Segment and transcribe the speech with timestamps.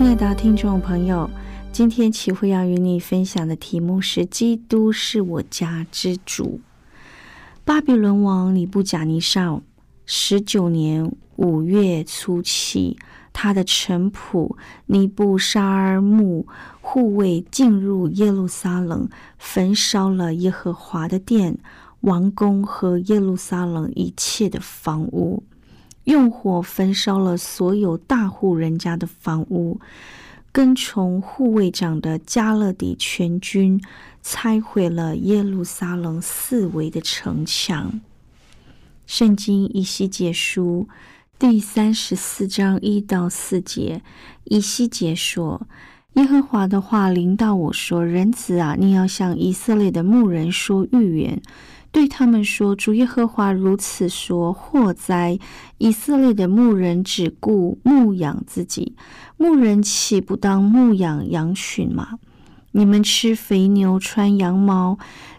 [0.00, 1.28] 亲爱的听众朋友。
[1.70, 6.62] 今天齐慧要与你分享的题目是“基督是我家之主”。
[7.66, 9.60] 巴比伦王尼布甲尼撒
[10.06, 12.96] 十九年五月初七，
[13.34, 14.56] 他的臣仆
[14.86, 16.46] 尼布沙尔木
[16.80, 19.06] 护卫进入耶路撒冷，
[19.36, 21.58] 焚烧了耶和华的殿、
[22.00, 25.42] 王宫和耶路撒冷一切的房屋，
[26.10, 29.80] 用火焚烧了所有大户人家的房屋。
[30.52, 33.80] 跟从护卫长的加勒底全军
[34.20, 38.00] 拆毁了耶路撒冷四围的城墙。
[39.06, 40.88] 圣经以西结书
[41.38, 44.02] 第三十四章一到四节，
[44.42, 45.68] 以西结说
[46.14, 51.40] ：“耶和华的话临到我说，人子啊，你要向以色列的牧人说预言。”
[51.92, 55.38] 对他们说：“主耶和华如此说：祸哉！
[55.78, 58.94] 以色列的牧人只顾牧养自己，
[59.36, 62.18] 牧人岂不当牧养羊群吗？
[62.72, 64.98] 你们吃肥牛，穿羊毛，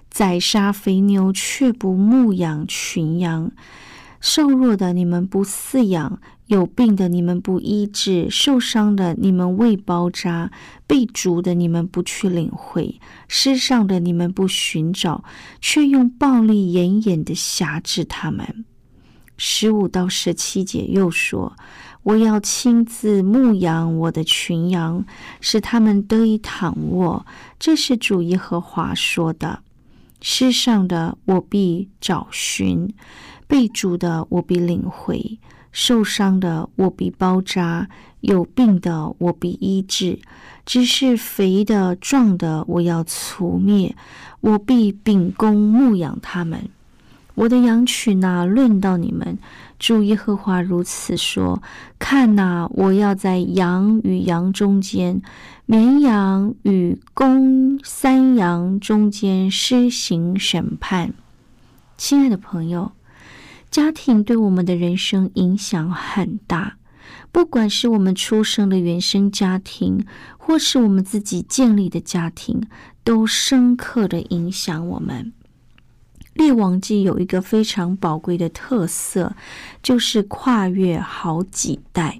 [0.09, 3.51] 宰杀肥牛，却不牧养群羊。
[4.19, 6.19] 瘦弱的你们不饲养。”
[6.51, 10.51] 有病的你们不医治，受伤的你们未包扎，
[10.85, 15.23] 被逐的你们不去领会，失上的你们不寻找，
[15.61, 18.65] 却用暴力严严的辖制他们。
[19.37, 21.55] 十五到十七节又说
[22.03, 25.05] ：“我要亲自牧养我的群羊，
[25.39, 27.25] 使他们得以躺卧。”
[27.57, 29.63] 这是主耶和华说的。
[30.19, 32.93] 世上的我必找寻，
[33.47, 35.39] 被逐的我必领回。
[35.71, 37.87] 受伤的我必包扎，
[38.19, 40.19] 有病的我必医治，
[40.65, 43.95] 只是肥的壮的我要除灭，
[44.41, 46.69] 我必秉公牧养他们。
[47.35, 49.39] 我的羊群哪，论到你们，
[49.79, 51.63] 主耶和华如此说：
[51.97, 55.21] 看哪，我要在羊与羊中间，
[55.65, 61.13] 绵羊与公山羊中间施行审判。
[61.97, 62.91] 亲爱的朋友。
[63.71, 66.75] 家庭对我们的人生影响很大，
[67.31, 70.05] 不管是我们出生的原生家庭，
[70.37, 72.67] 或是我们自己建立的家庭，
[73.05, 75.31] 都深刻的影响我们。
[76.33, 79.35] 列王记有一个非常宝贵的特色，
[79.81, 82.19] 就是跨越好几代。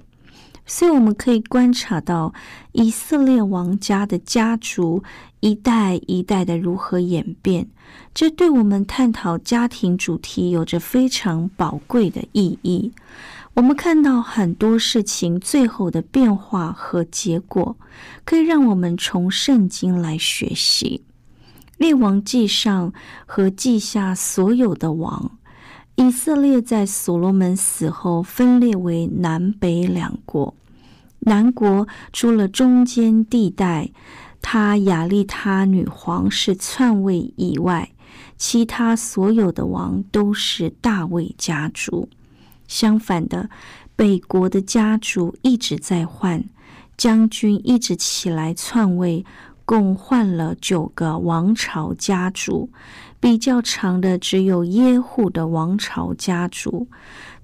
[0.64, 2.32] 所以我们可以观察到
[2.72, 5.02] 以色列王家的家族
[5.42, 7.66] 一代一代的如何演变，
[8.14, 12.92] 这对我们探讨家庭主题有着非常宝贵的意义。
[13.54, 17.76] 我们看到很多事情最后的变化和结果，
[18.24, 21.02] 可以让我们从圣经来学习。
[21.76, 22.92] 列王记上
[23.26, 25.38] 和记下所有的王。
[25.96, 30.54] 以色列在所罗门死后分裂为南北两国。
[31.24, 33.90] 南国除了中间地带，
[34.42, 37.92] 他亚利他女皇是篡位以外，
[38.36, 42.08] 其他所有的王都是大卫家族。
[42.68, 43.48] 相反的，
[43.96, 46.44] 北国的家族一直在换，
[46.98, 49.24] 将军一直起来篡位。
[49.64, 52.68] 共换了九个王朝家族，
[53.20, 56.88] 比较长的只有耶户的王朝家族。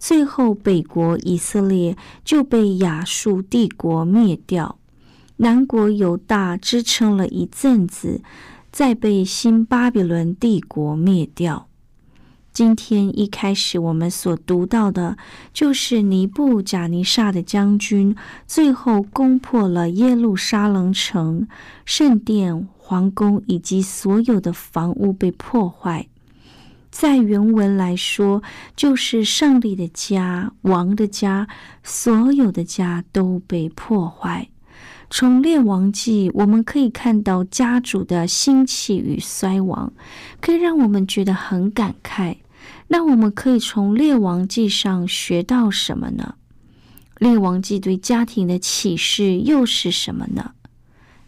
[0.00, 4.76] 最后，北国以色列就被亚述帝国灭掉，
[5.40, 8.22] 南国犹大支撑了一阵子，
[8.72, 11.68] 再被新巴比伦帝国灭掉。
[12.52, 15.16] 今天一开始，我们所读到的，
[15.52, 18.16] 就是尼布贾尼撒的将军
[18.48, 21.46] 最后攻破了耶路撒冷城、
[21.84, 26.08] 圣殿、皇宫以及所有的房屋被破坏。
[26.90, 28.42] 在原文来说，
[28.74, 31.46] 就是上帝的家、王的家，
[31.84, 34.48] 所有的家都被破坏。
[35.10, 39.92] 从列王记，我们可以看到家主的兴起与衰亡，
[40.40, 42.36] 可以让我们觉得很感慨。
[42.88, 46.34] 那我们可以从列王记上学到什么呢？
[47.18, 50.52] 列王记对家庭的启示又是什么呢？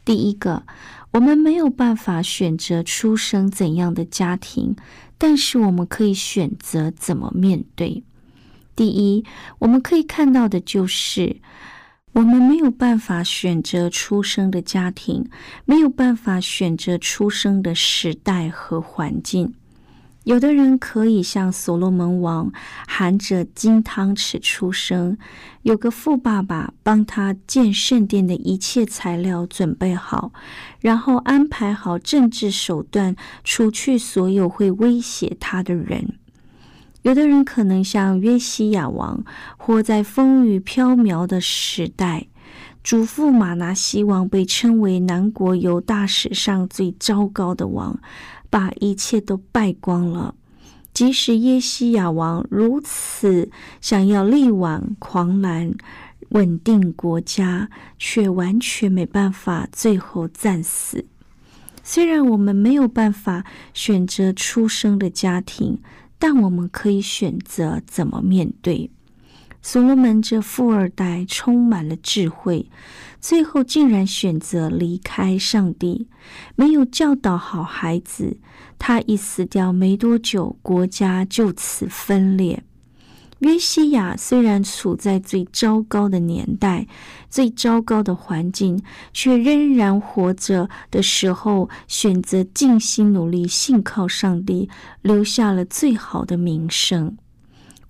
[0.05, 0.65] 第一个，
[1.12, 4.76] 我们没有办法选择出生怎样的家庭。
[5.19, 8.03] 但是我们可以选择怎么面对。
[8.75, 9.23] 第一，
[9.59, 11.37] 我们可以看到的就是，
[12.12, 15.29] 我们没有办法选择出生的家庭，
[15.65, 19.55] 没有办法选择出生的时代和环境。
[20.25, 22.53] 有的人可以像所罗门王，
[22.87, 25.17] 含着金汤匙出生，
[25.62, 30.33] 有个富爸爸帮他建圣殿的一切材料准备好，
[30.81, 36.19] 然后安排好政治手段，除去所有会威胁他的人。
[37.02, 39.25] 有的人可能像约西亚王，
[39.56, 42.26] 活在风雨飘渺的时代，
[42.85, 47.99] 祖父马拿西王被称为南国犹大史上最糟糕的王。
[48.52, 50.35] 把一切都败光了。
[50.93, 53.49] 即使耶西亚王如此
[53.81, 55.73] 想要力挽狂澜、
[56.31, 61.06] 稳定国家，却完全没办法，最后战死。
[61.85, 65.79] 虽然我们没有办法选择出生的家庭，
[66.21, 68.89] 但我们可以选择怎么面对。
[69.63, 72.71] 所罗门这富二代充满了智慧。
[73.21, 76.09] 最后竟然选择离开上帝，
[76.57, 78.39] 没有教导好孩子。
[78.79, 82.63] 他一死掉没多久，国家就此分裂。
[83.41, 86.87] 约西亚虽然处在最糟糕的年代、
[87.29, 88.83] 最糟糕的环境，
[89.13, 94.69] 却仍然活着的时候，选择尽心努力，信靠上帝，
[95.03, 97.17] 留下了最好的名声。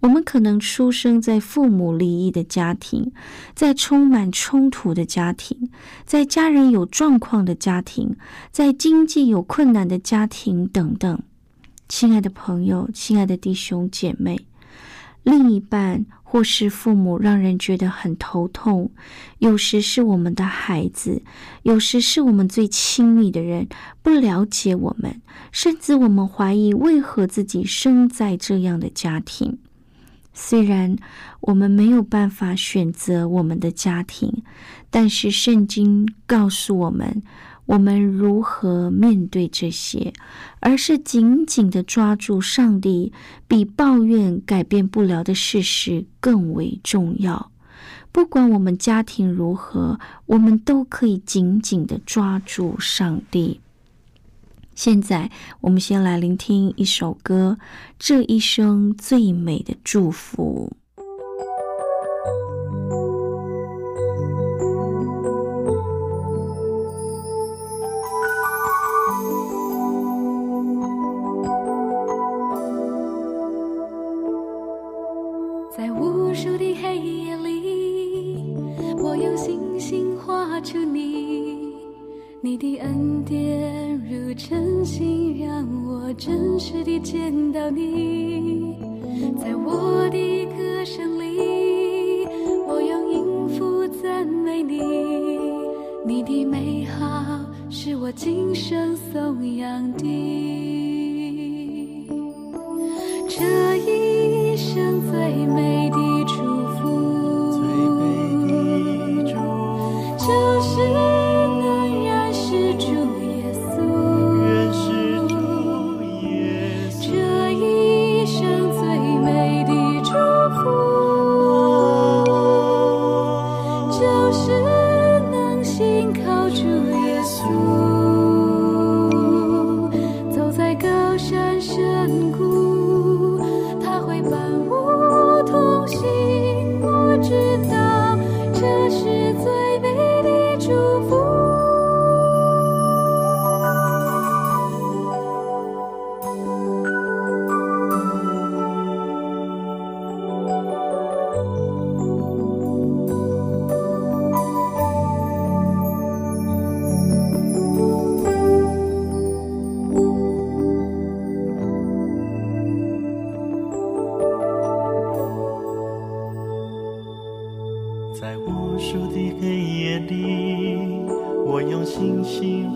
[0.00, 3.12] 我们可能出生在父母离异的家庭，
[3.54, 5.68] 在充满冲突的家庭，
[6.06, 8.16] 在家人有状况的家庭，
[8.50, 11.20] 在经济有困难的家庭等等。
[11.86, 14.40] 亲爱的朋友，亲爱的弟兄姐妹，
[15.22, 18.90] 另一半或是父母让人觉得很头痛，
[19.38, 21.22] 有时是我们的孩子，
[21.62, 23.68] 有时是我们最亲密的人
[24.02, 25.20] 不了解我们，
[25.52, 29.58] 甚至我们怀疑为何自己生在这样的家庭。
[30.32, 30.96] 虽然
[31.40, 34.42] 我们没有办法选择我们的家庭，
[34.88, 37.22] 但是圣经告诉我们，
[37.70, 40.12] 我们如何面对这些，
[40.58, 43.12] 而是紧紧的抓住上帝，
[43.46, 47.52] 比抱怨改变不了的事实更为重要。
[48.10, 53.60] 不管我们家庭如何，我们都可以紧紧的抓住上帝。
[54.74, 55.30] 现在，
[55.60, 57.56] 我们先来聆听一首歌，
[58.00, 60.72] 《这一生最美的祝福》。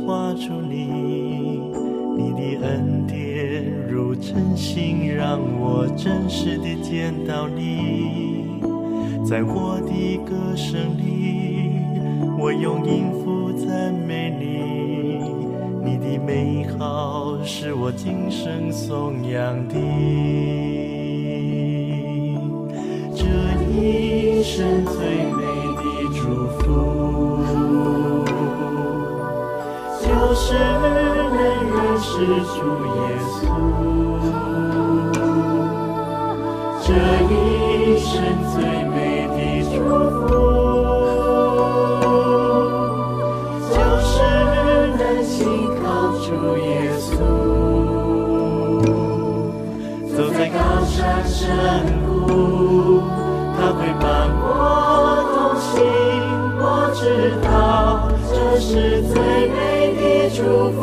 [0.06, 1.60] 画出你，
[2.16, 8.60] 你的恩典如晨星，让我真实的见到你。
[9.24, 11.70] 在我的歌声里，
[12.38, 15.22] 我用音符赞美你，
[15.82, 19.74] 你的美好是我今生颂扬的。
[23.14, 23.24] 这
[23.72, 25.23] 一生最。
[31.98, 32.98] 是主耶
[33.30, 33.34] 稣。
[36.86, 36.88] 这
[37.30, 37.32] 一
[37.98, 38.12] 生
[38.52, 38.94] 最美
[39.28, 39.36] 的
[39.70, 39.74] 祝
[40.10, 40.22] 福，
[43.70, 44.12] 就是
[44.98, 45.34] 能信
[45.82, 45.84] 靠
[46.18, 46.26] 主
[46.58, 46.62] 耶
[46.98, 47.08] 稣。
[50.14, 50.94] 走在高山
[51.26, 51.40] 深
[52.06, 53.02] 谷，
[53.56, 54.04] 他会伴
[54.40, 54.42] 我
[55.32, 55.72] 同行。
[56.56, 56.62] 我
[56.94, 57.02] 知
[57.42, 57.46] 道
[58.30, 59.14] 这是最
[59.48, 59.54] 美
[59.96, 60.38] 的祝
[60.80, 60.82] 福。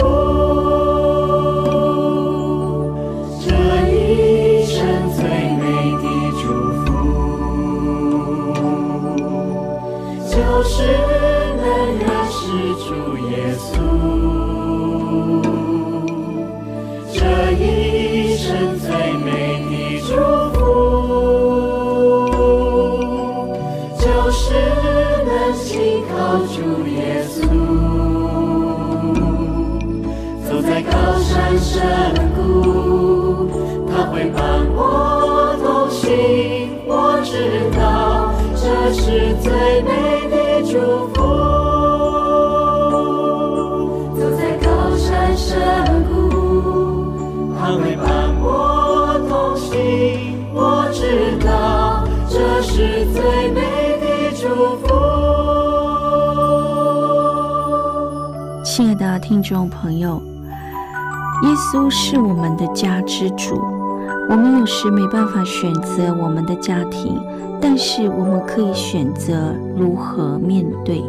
[47.79, 50.37] 伴我同行。
[50.53, 53.61] 我知道这是最美
[53.99, 54.47] 的祝
[54.77, 54.87] 福。
[58.63, 60.21] 亲爱的听众朋友，
[61.43, 63.61] 耶稣是我们的家之主。
[64.29, 67.21] 我们有时没办法选择我们的家庭，
[67.61, 71.01] 但是我们可以选择如何面对。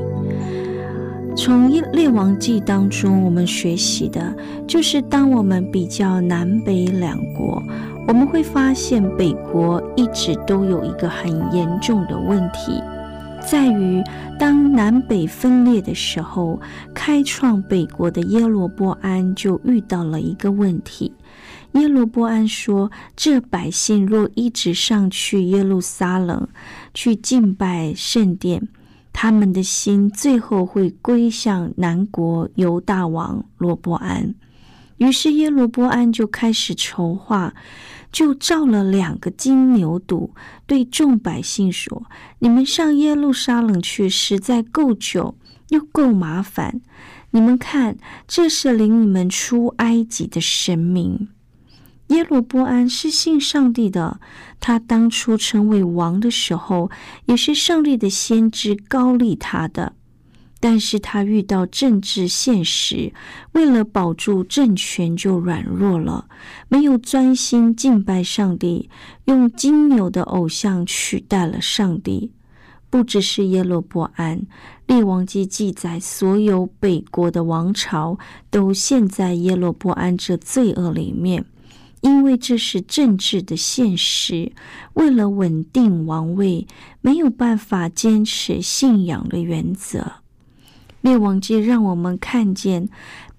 [1.35, 4.37] 从《列王记》当中，我们学习的
[4.69, 7.63] 就是，当我们比较南北两国，
[8.07, 12.81] 我们会发现北国一直都有一个很严重的问题。
[13.45, 14.05] 在于
[14.39, 16.61] 当南北分裂的时候，
[16.95, 21.13] 开创北国的耶罗波安就遇到了一个问题。
[21.73, 26.47] 耶罗波安说：“这百姓若一直上去耶路撒冷
[26.93, 28.69] 去敬拜圣殿，
[29.13, 34.35] 他们的心最后会归向南国犹大王罗波安。”
[34.99, 37.55] 于是耶罗波安就开始筹划。
[38.13, 40.29] 就造了两个金牛犊，
[40.67, 42.05] 对众百姓说
[42.41, 45.35] ：“你们上耶路撒冷去，实在够久
[45.71, 46.83] 又够麻烦。
[47.31, 47.97] 你们看，
[48.29, 51.31] 这是领你们出埃及的神明。
[52.09, 54.21] 耶罗波安是信上帝的，
[54.61, 56.91] 他当初成为王的时候，
[57.27, 59.95] 也是上帝的先知高利他的。”
[60.61, 63.13] 但是他遇到政治现实，
[63.51, 66.29] 为了保住政权就软弱了，
[66.69, 68.89] 没有专心敬拜上帝，
[69.25, 72.31] 用金牛的偶像取代了上帝。
[72.89, 74.47] 不只是耶罗波安，
[74.87, 78.17] 列王记记载，所有北国的王朝
[78.49, 81.45] 都陷在耶罗波安这罪恶里面，
[82.03, 84.53] 因为这是政治的现实。
[84.93, 86.67] 为了稳定王位，
[87.01, 90.13] 没有办法坚持信仰的原则。
[91.01, 92.89] 列王记让我们看见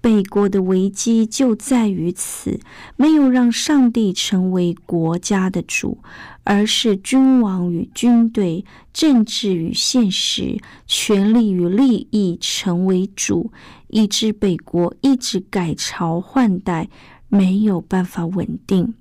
[0.02, 2.60] 北国的危机就在于此：
[2.96, 5.96] 没有让上帝成为国家的主，
[6.42, 13.50] 而是君王与军队、政治与现实、权力与利益成为主，
[13.88, 16.90] 以致北国一直改朝换代，
[17.34, 18.94] 没有办法稳定。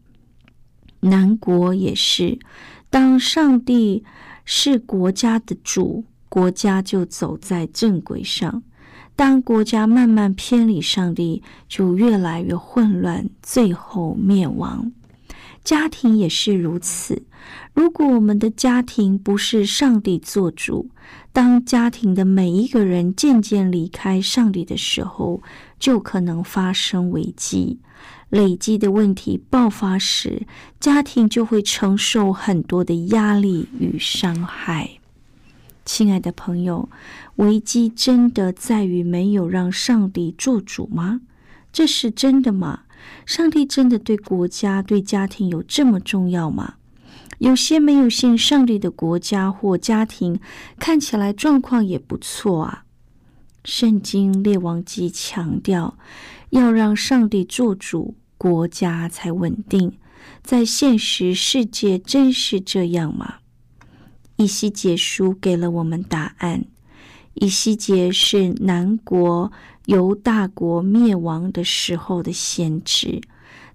[1.01, 2.39] 南国也是，
[2.89, 4.03] 当上帝
[4.43, 6.05] 是国家的主。
[6.27, 8.63] 国家就走在正轨上，
[9.15, 14.91] 当国家慢慢偏离上帝，就越来越混乱，最后灭亡。
[15.63, 17.21] 家庭也是如此。
[17.75, 20.89] 如果我们的家庭不是上帝做主，
[21.31, 25.43] 当家庭的每一个人渐渐离开上帝的时候，
[25.83, 27.81] 就可能发生危机。
[28.29, 30.47] 累积的问题爆发时，
[30.79, 34.91] 家庭就会承受很多的压力与伤害。
[35.83, 36.87] 亲爱的朋友，
[37.35, 41.19] 危机真的在于没有让上帝做主吗？
[41.73, 42.83] 这是真的吗？
[43.25, 46.75] 上帝真的对国家、对家庭有这么重要吗？
[47.39, 50.39] 有些没有信上帝的国家或家庭，
[50.79, 52.85] 看起来状况也不错啊。
[53.63, 55.97] 圣经列王记强调，
[56.49, 59.97] 要让上帝做主，国家才稳定。
[60.41, 63.35] 在现实世界，真是这样吗？
[64.35, 66.65] 以西结书给了我们答案。
[67.35, 69.51] 以西结是南国
[69.85, 73.21] 犹大国灭亡的时候的先知，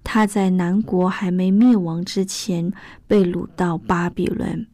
[0.04, 2.73] 他在南国还没灭亡之前
[3.07, 4.66] 被掳到巴比伦。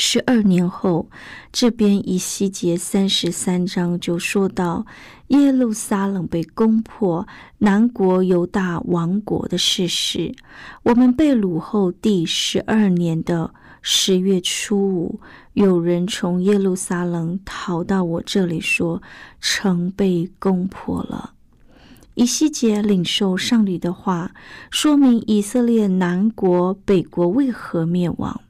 [0.00, 1.10] 十二年后，
[1.52, 4.86] 这边以西结三十三章就说到
[5.26, 7.26] 耶路撒冷被攻破，
[7.58, 10.32] 南国犹大亡国的事实。
[10.84, 13.52] 我们被掳后第十二年的
[13.82, 15.20] 十月初五，
[15.54, 19.02] 有人从耶路撒冷逃到我这里，说
[19.40, 21.32] 城被攻破了。
[22.14, 24.30] 以西结领受上帝的话，
[24.70, 28.40] 说明以色列南国北国为何灭亡。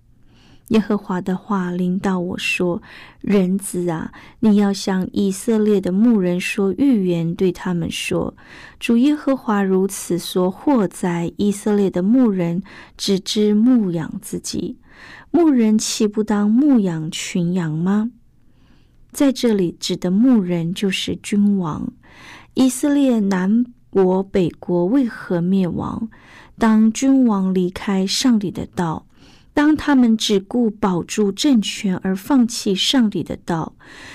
[0.68, 2.82] 耶和华的话临到我说
[3.22, 8.36] ：“人子啊，你要向以色列的牧人说预言，对他们说：
[8.78, 12.62] 主耶和华如此说：祸在以色列的牧人
[12.98, 14.76] 只知牧养自己，
[15.30, 18.10] 牧人岂不当牧养群羊吗？
[19.10, 21.90] 在这里指的牧人就是君王。
[22.52, 26.10] 以色列南国北国为何灭亡？
[26.58, 29.06] 当君王离开上帝的道。”
[29.58, 33.74] 当他们只顾保住政权而放弃上帝的道，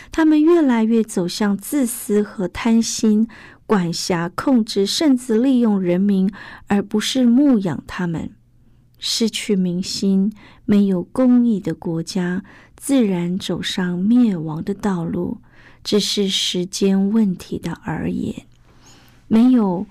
[0.09, 3.27] 他们越来越走向自私和贪心，
[3.65, 6.31] 管辖、控制，甚至利用人民，
[6.67, 8.31] 而不是牧养他们。
[8.97, 10.31] 失去民心、
[10.63, 12.45] 没有公义的国家，
[12.77, 15.39] 自然走上灭亡的道路，
[15.83, 18.43] 只是时间问题的而已。
[19.27, 19.85] 没有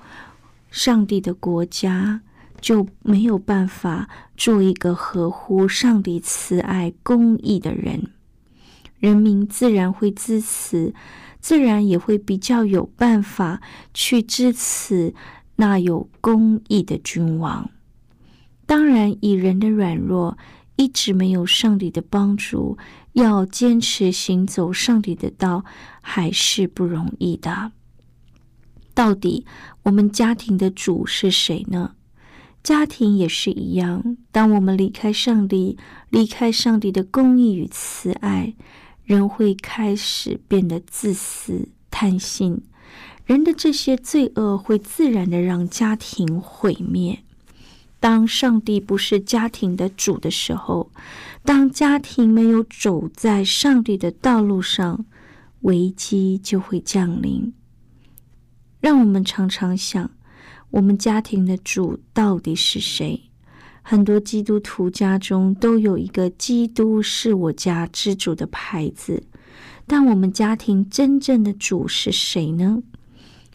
[0.71, 2.23] 上帝的国家。
[2.63, 8.13] 就没有办法做一个合乎上帝慈爱公义的人，
[8.99, 10.95] 人民自然会支持，
[11.41, 13.61] 自然也会比较有办法
[13.93, 15.13] 去支持
[15.57, 17.69] 那有公义的君王。
[18.65, 20.39] 当然，以人的软弱，
[20.77, 22.79] 一直没有上帝的帮助，
[23.13, 25.65] 要坚持行走上帝的道，
[26.01, 27.73] 还是不容易的。
[28.95, 29.45] 到底
[29.83, 31.97] 我们家庭的主是谁呢？
[32.63, 35.77] 家庭也是一样，当我们离开上帝，
[36.11, 38.55] 离开上帝的公义与慈爱，
[39.05, 42.63] 人会开始变得自私、贪心。
[43.25, 47.21] 人的这些罪恶会自然的让家庭毁灭。
[47.99, 50.91] 当上帝不是家庭的主的时候，
[51.45, 55.05] 当家庭没有走在上帝的道路上，
[55.63, 57.53] 危机就会降临。
[58.81, 60.11] 让我们常常想。
[60.73, 63.21] 我们家庭的主到底是谁？
[63.83, 69.23] 很多基督徒家中都有一个“基督是我家之主”的牌子，
[69.87, 72.83] 但我们家庭真正的主是谁呢？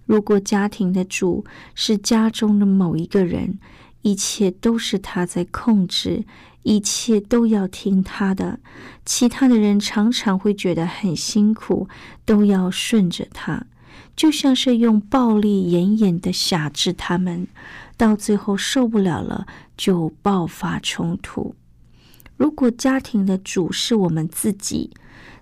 [0.06, 3.58] 如果家庭的主是家中的某一个人，
[4.04, 6.24] 一切都是他在控制，
[6.62, 8.60] 一切都要听他的，
[9.06, 11.90] 其他的人常常会觉得很辛苦，
[12.26, 13.66] 都要顺着他。
[14.16, 17.48] 就像是用暴力严严的辖制他们，
[17.96, 21.56] 到最后受不了了，就爆发冲突。
[22.36, 24.92] 如果家庭的主是我们自己，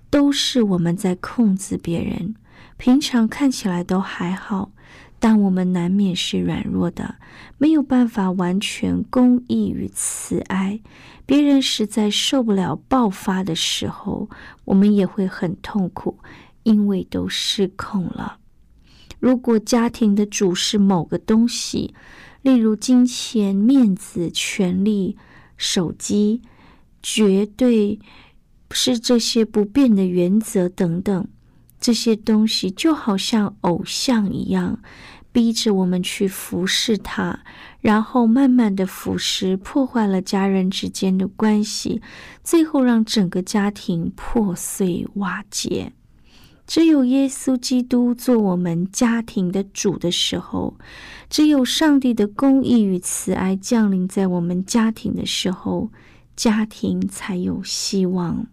[0.10, 2.36] 都是我们在控制别人，
[2.78, 4.72] 平常看起来都还好，
[5.20, 7.16] 但我们难免是软弱的，
[7.58, 10.80] 没有办法完全公义与慈爱。
[11.26, 14.30] 别人实在受不了爆发的时候，
[14.66, 16.20] 我们也会很痛苦，
[16.64, 18.38] 因为都失控了。
[19.26, 21.96] 如果家庭的主是某个东西，
[22.44, 25.18] 例如金钱、面子、权力、
[25.58, 26.44] 手机，
[27.02, 28.00] 绝对
[28.70, 31.28] 是这些不变的原则等等，
[31.80, 34.80] 这些东西就好像偶像一样，
[35.32, 37.40] 逼着我们去服侍他，
[37.82, 42.00] 然后慢慢的腐蚀，破坏了家人之间的关系，
[42.44, 45.94] 最后让整个家庭破碎瓦解。
[46.68, 50.76] 只有耶稣基督做我们家庭的主的时候，
[51.30, 55.92] 只有上帝的公义与慈爱降临在我们家庭的时候，
[56.36, 58.48] 家庭才有希望。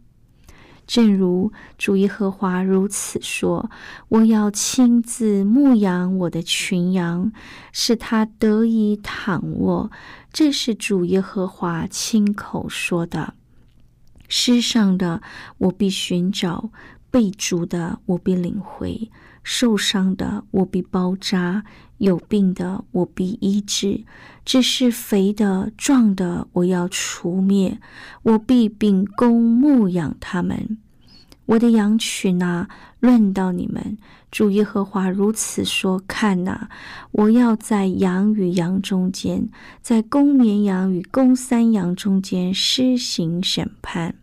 [0.87, 3.70] 正如主耶和华如此说
[4.11, 7.33] ：“我要亲自牧养我的群羊，
[7.72, 9.90] 使他得以躺卧。”
[10.33, 13.33] 这是主耶和华亲口说的。
[14.29, 15.22] 世上的
[15.59, 16.70] 我必寻找。
[17.12, 19.11] 被逐的我必领回，
[19.44, 21.62] 受伤的我必包扎，
[21.98, 24.05] 有病的我必医治，
[24.46, 27.79] 只是肥的壮的我要除灭，
[28.22, 30.79] 我必秉公牧养他们。
[31.44, 32.70] 我的羊群啊，
[33.01, 33.98] 论到你们，
[34.31, 36.70] 主耶和华如此说：“看哪，
[37.11, 39.48] 我要在羊与羊中间，
[39.83, 44.14] 在公绵羊与公山羊中间施行审判。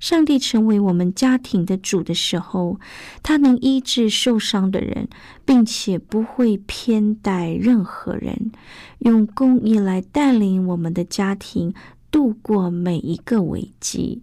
[0.00, 2.80] 上帝成为我们家庭的主的时候，
[3.22, 5.08] 他能医治受伤的人，
[5.44, 8.50] 并且不会偏待任何人，
[8.98, 11.72] 用公义来带领我们的家庭
[12.10, 14.22] 度过每一个危机。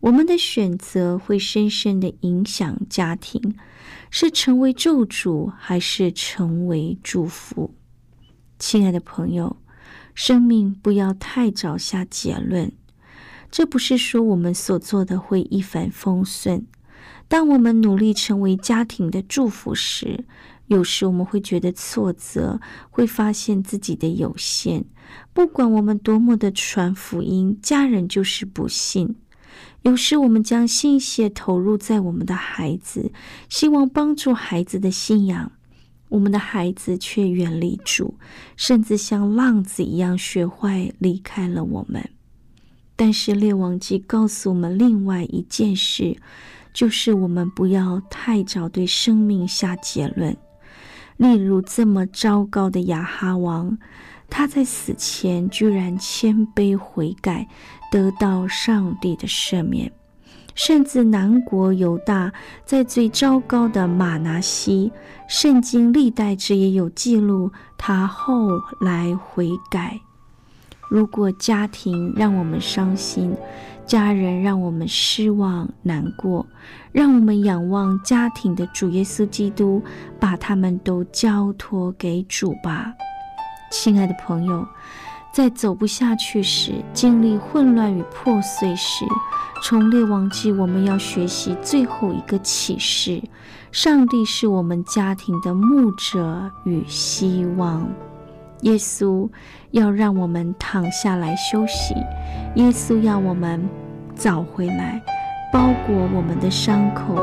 [0.00, 3.54] 我们的选择会深深的影响家庭。”
[4.10, 7.74] 是成为咒诅，还是成为祝福？
[8.60, 9.56] 亲爱的朋友，
[10.14, 12.70] 生命不要太早下结论。
[13.56, 16.66] 这不是说我们所做的会一帆风顺。
[17.28, 20.24] 当我们努力成为家庭的祝福时，
[20.66, 24.84] 有时我们会觉得挫折，会发现自己的有限。
[25.32, 29.14] 不管我们多么的传福音，家人就是不信。
[29.82, 33.12] 有时我们将心血投入在我们的孩子，
[33.48, 35.52] 希望帮助孩子的信仰，
[36.08, 38.18] 我们的孩子却远离主，
[38.56, 42.10] 甚至像浪子一样学坏，离开了我们。
[42.96, 46.16] 但是列王记告诉我们另外一件事，
[46.72, 50.36] 就是我们不要太早对生命下结论。
[51.16, 53.78] 例如这么糟糕的亚哈王。
[54.30, 57.46] 他在死前居然谦卑悔改，
[57.92, 59.92] 得到上帝的赦免，
[60.56, 62.32] 甚至南国犹大
[62.64, 64.90] 在最糟糕的马拿西，
[65.28, 68.48] 圣经历代志也有记录，他后
[68.80, 70.00] 来悔改。
[70.94, 73.36] 如果家庭让我们伤心，
[73.84, 76.46] 家人让我们失望难过，
[76.92, 79.82] 让我们仰望家庭的主耶稣基督，
[80.20, 82.94] 把他们都交托给主吧。
[83.72, 84.64] 亲爱的朋友，
[85.32, 89.04] 在走不下去时，经历混乱与破碎时，
[89.64, 93.20] 从列王记，我们要学习最后一个启示：
[93.72, 97.84] 上帝是我们家庭的牧者与希望。
[98.64, 99.28] 耶稣
[99.72, 101.94] 要让我们躺下来休息，
[102.54, 103.62] 耶稣要我们
[104.14, 105.02] 找回来，
[105.52, 107.14] 包裹我们的伤口，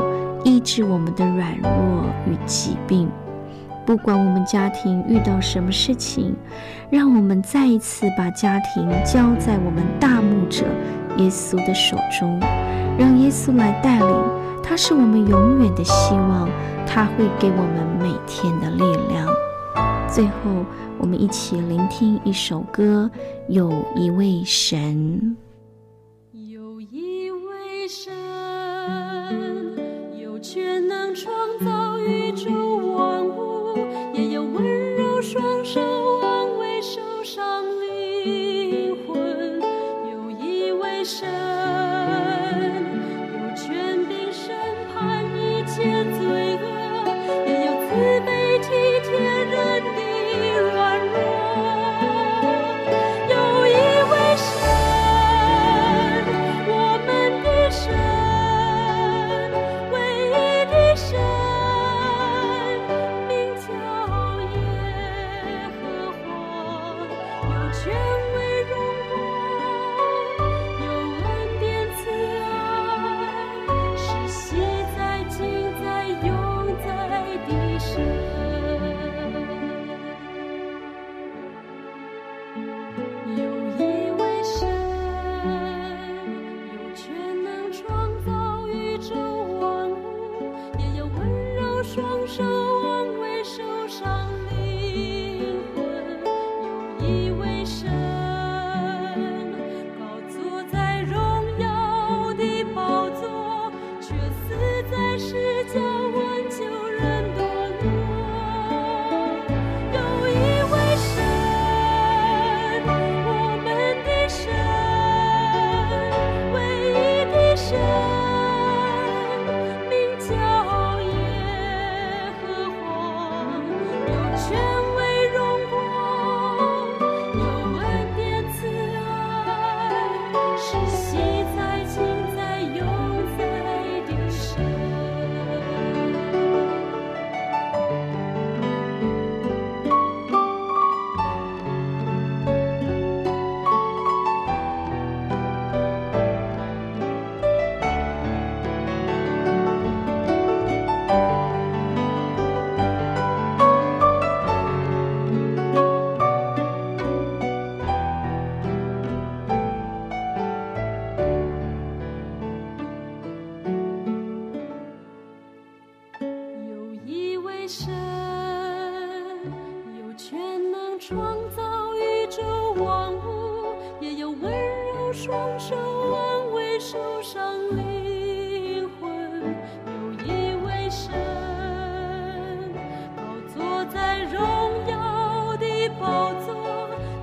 [0.44, 3.10] 医治我们的软弱与疾病。
[3.84, 6.32] 不管我们家庭遇到什么事情，
[6.88, 10.64] 让我们再一次把家庭交在我们大牧者
[11.16, 12.38] 耶稣的手中，
[12.96, 14.08] 让耶稣来带领。
[14.62, 16.48] 他是我们永远的希望，
[16.86, 19.26] 他会给我们每天的力量。
[20.08, 20.64] 最后，
[21.02, 23.10] 我们一起聆听一首歌：
[23.48, 25.36] 有一位神，
[26.32, 28.12] 有一位神，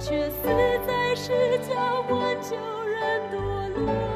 [0.09, 0.41] 却死
[0.87, 4.08] 在世家挽救人堕落。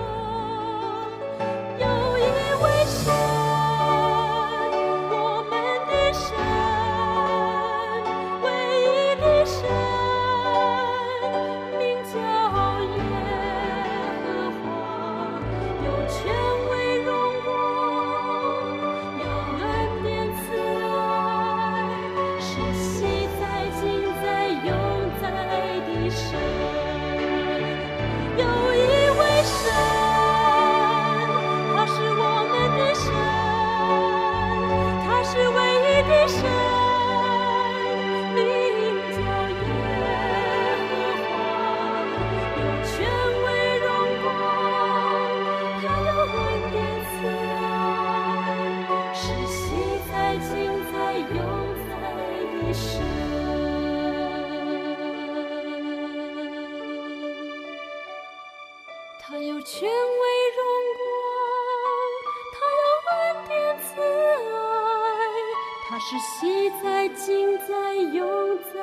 [66.13, 68.29] 是昔在今在永
[68.71, 68.79] 在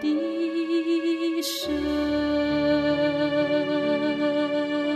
[0.00, 1.74] 的神。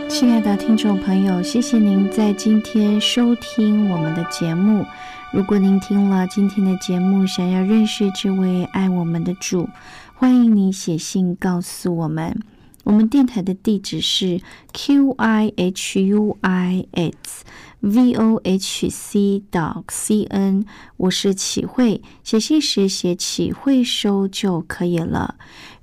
[0.07, 4.85] 亲爱的听众朋友，谢谢您在今天收听我们的节目。
[5.33, 9.67] 如果您听了今天的节目，想要认识这位爱我们的主，
[10.13, 12.39] 欢迎您写信告诉我们。
[12.85, 14.39] 我们电台的地址是
[14.71, 17.43] q i h u i s
[17.85, 20.65] v o h c dot c n，
[20.97, 25.35] 我是启慧，写信时写启慧收就可以了。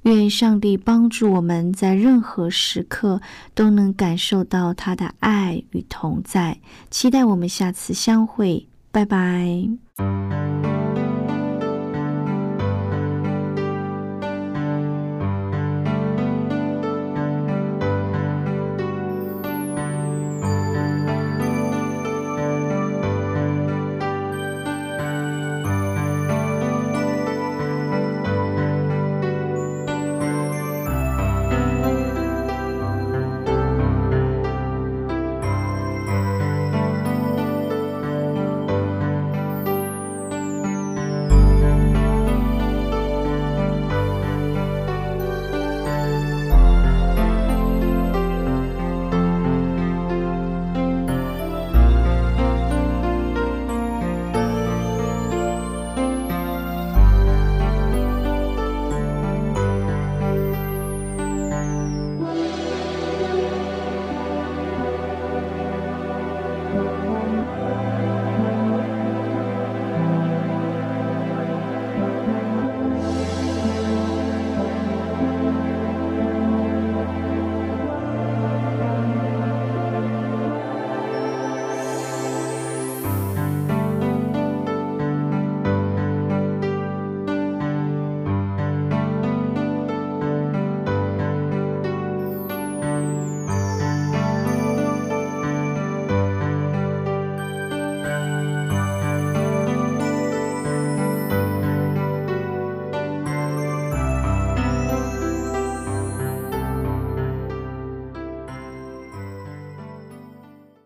[0.03, 3.21] 愿上帝帮助我们在任何时刻
[3.55, 6.61] 都能感受到他的爱与同在。
[6.91, 9.69] 期待我们下次相会，拜拜。